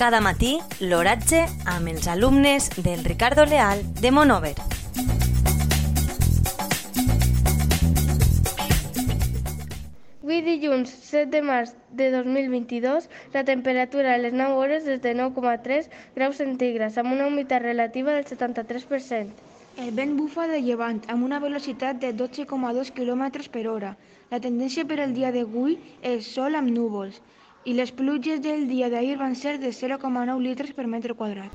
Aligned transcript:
Cada 0.00 0.22
matí, 0.24 0.54
l'oratge 0.80 1.42
amb 1.68 1.90
els 1.90 2.06
alumnes 2.08 2.70
del 2.80 3.02
Ricardo 3.04 3.44
Leal 3.44 3.82
de 4.00 4.10
Monover. 4.16 4.54
Avui 10.22 10.38
dilluns 10.46 10.94
7 11.10 11.28
de 11.34 11.42
març 11.44 11.74
de 11.98 12.06
2022, 12.14 13.10
la 13.34 13.44
temperatura 13.44 14.14
a 14.14 14.22
les 14.22 14.32
9 14.32 14.56
hores 14.56 14.88
és 14.88 15.02
de 15.04 15.12
9,3 15.18 15.90
graus 16.16 16.40
centígrads 16.40 16.96
amb 16.96 17.12
una 17.12 17.26
humitat 17.28 17.60
relativa 17.60 18.14
del 18.16 18.24
73%. 18.24 19.34
El 19.84 19.90
vent 19.98 20.16
bufa 20.16 20.46
de 20.48 20.62
llevant 20.64 21.02
amb 21.12 21.28
una 21.28 21.42
velocitat 21.44 22.00
de 22.00 22.14
12,2 22.16 22.94
km 22.96 23.28
per 23.52 23.66
hora. 23.68 23.92
La 24.32 24.40
tendència 24.40 24.88
per 24.88 25.02
al 25.04 25.12
dia 25.12 25.28
d'avui 25.36 25.76
és 26.00 26.32
sol 26.38 26.56
amb 26.56 26.72
núvols 26.72 27.20
i 27.64 27.74
les 27.74 27.92
pluges 27.92 28.40
del 28.40 28.68
dia 28.68 28.88
d'ahir 28.90 29.18
van 29.18 29.34
ser 29.36 29.58
de 29.60 29.72
0,9 29.74 30.40
litres 30.40 30.72
per 30.72 30.86
metre 30.86 31.14
quadrat. 31.14 31.52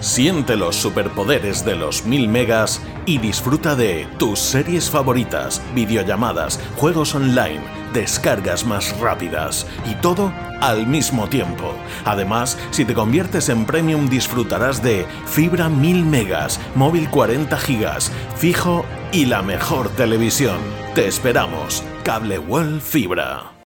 Siente 0.00 0.56
los 0.56 0.76
superpoderes 0.76 1.64
de 1.64 1.76
los 1.76 2.04
1000 2.04 2.28
megas 2.28 2.82
y 3.06 3.18
disfruta 3.18 3.74
de 3.74 4.06
tus 4.18 4.38
series 4.38 4.90
favoritas, 4.90 5.62
videollamadas, 5.74 6.60
juegos 6.76 7.14
online, 7.14 7.60
descargas 7.92 8.66
más 8.66 8.98
rápidas 9.00 9.66
y 9.90 9.94
todo 9.96 10.32
al 10.60 10.86
mismo 10.86 11.28
tiempo. 11.28 11.74
Además, 12.04 12.58
si 12.70 12.84
te 12.84 12.94
conviertes 12.94 13.48
en 13.48 13.64
premium 13.64 14.08
disfrutarás 14.08 14.82
de 14.82 15.06
fibra 15.26 15.68
1000 15.68 16.04
megas, 16.04 16.60
móvil 16.74 17.08
40 17.08 17.56
gigas, 17.58 18.12
fijo 18.36 18.84
y 19.12 19.24
la 19.26 19.42
mejor 19.42 19.88
televisión. 19.90 20.58
Te 20.94 21.06
esperamos. 21.06 21.82
Cable 22.04 22.38
World 22.38 22.82
Fibra. 22.82 23.53